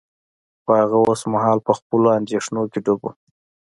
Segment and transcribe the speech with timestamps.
[0.63, 3.11] خو هغه اوس مهال په خپلو اندیښنو کې ډوب و